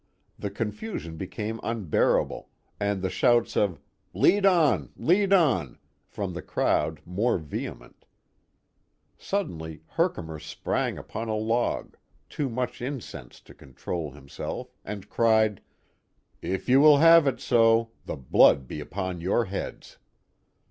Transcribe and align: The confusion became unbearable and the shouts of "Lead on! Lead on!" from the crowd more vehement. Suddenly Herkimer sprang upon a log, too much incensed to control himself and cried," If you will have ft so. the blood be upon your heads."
The 0.39 0.49
confusion 0.49 1.15
became 1.15 1.59
unbearable 1.61 2.49
and 2.79 3.03
the 3.03 3.09
shouts 3.11 3.55
of 3.55 3.79
"Lead 4.15 4.47
on! 4.47 4.91
Lead 4.97 5.31
on!" 5.31 5.77
from 6.07 6.33
the 6.33 6.41
crowd 6.41 7.01
more 7.05 7.37
vehement. 7.37 8.07
Suddenly 9.19 9.83
Herkimer 9.89 10.39
sprang 10.39 10.97
upon 10.97 11.27
a 11.29 11.35
log, 11.35 11.97
too 12.29 12.49
much 12.49 12.81
incensed 12.81 13.45
to 13.45 13.53
control 13.53 14.09
himself 14.09 14.75
and 14.83 15.07
cried," 15.07 15.61
If 16.41 16.67
you 16.67 16.79
will 16.81 16.97
have 16.97 17.25
ft 17.25 17.39
so. 17.39 17.91
the 18.05 18.17
blood 18.17 18.67
be 18.67 18.79
upon 18.79 19.21
your 19.21 19.45
heads." 19.45 19.99